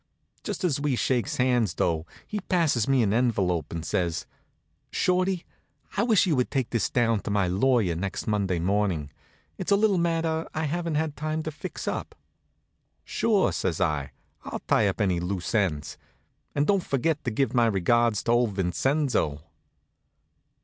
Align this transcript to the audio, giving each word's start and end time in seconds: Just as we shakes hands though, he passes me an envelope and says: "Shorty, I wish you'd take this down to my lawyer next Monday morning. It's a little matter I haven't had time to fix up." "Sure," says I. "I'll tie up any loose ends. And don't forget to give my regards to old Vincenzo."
Just 0.43 0.63
as 0.63 0.79
we 0.81 0.95
shakes 0.95 1.35
hands 1.37 1.75
though, 1.75 2.07
he 2.25 2.39
passes 2.39 2.87
me 2.87 3.03
an 3.03 3.13
envelope 3.13 3.71
and 3.71 3.85
says: 3.85 4.25
"Shorty, 4.89 5.45
I 5.95 6.01
wish 6.01 6.25
you'd 6.25 6.49
take 6.49 6.71
this 6.71 6.89
down 6.89 7.19
to 7.19 7.29
my 7.29 7.47
lawyer 7.47 7.93
next 7.93 8.25
Monday 8.25 8.57
morning. 8.57 9.11
It's 9.59 9.71
a 9.71 9.75
little 9.75 9.99
matter 9.99 10.47
I 10.55 10.63
haven't 10.63 10.95
had 10.95 11.15
time 11.15 11.43
to 11.43 11.51
fix 11.51 11.87
up." 11.87 12.15
"Sure," 13.03 13.51
says 13.51 13.79
I. 13.79 14.09
"I'll 14.43 14.61
tie 14.67 14.87
up 14.87 15.01
any 15.01 15.19
loose 15.19 15.53
ends. 15.53 15.99
And 16.55 16.65
don't 16.65 16.81
forget 16.83 17.23
to 17.25 17.29
give 17.29 17.53
my 17.53 17.67
regards 17.67 18.23
to 18.23 18.31
old 18.31 18.53
Vincenzo." 18.53 19.43